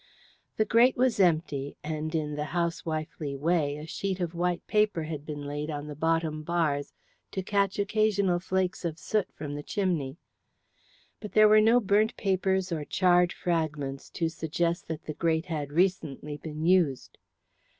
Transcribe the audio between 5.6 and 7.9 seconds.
on the bottom bars to catch